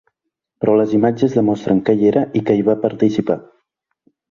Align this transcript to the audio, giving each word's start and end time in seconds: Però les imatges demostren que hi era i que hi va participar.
Però 0.63 0.73
les 0.79 0.95
imatges 0.99 1.35
demostren 1.41 1.83
que 1.91 1.95
hi 1.99 2.09
era 2.13 2.25
i 2.41 2.43
que 2.49 2.57
hi 2.59 2.67
va 2.73 2.79
participar. 2.89 3.39